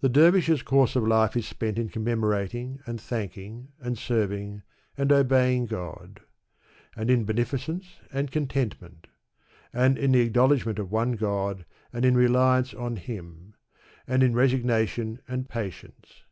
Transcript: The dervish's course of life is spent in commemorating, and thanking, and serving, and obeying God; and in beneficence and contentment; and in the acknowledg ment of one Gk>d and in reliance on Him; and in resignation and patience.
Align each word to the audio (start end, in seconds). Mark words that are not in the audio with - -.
The 0.00 0.08
dervish's 0.08 0.62
course 0.62 0.96
of 0.96 1.06
life 1.06 1.36
is 1.36 1.46
spent 1.46 1.78
in 1.78 1.90
commemorating, 1.90 2.80
and 2.86 2.98
thanking, 2.98 3.68
and 3.78 3.98
serving, 3.98 4.62
and 4.96 5.12
obeying 5.12 5.66
God; 5.66 6.20
and 6.96 7.10
in 7.10 7.24
beneficence 7.26 7.96
and 8.10 8.30
contentment; 8.32 9.08
and 9.74 9.98
in 9.98 10.12
the 10.12 10.26
acknowledg 10.30 10.64
ment 10.64 10.78
of 10.78 10.90
one 10.90 11.18
Gk>d 11.18 11.64
and 11.92 12.06
in 12.06 12.14
reliance 12.16 12.72
on 12.72 12.96
Him; 12.96 13.52
and 14.06 14.22
in 14.22 14.32
resignation 14.32 15.20
and 15.28 15.50
patience. 15.50 16.22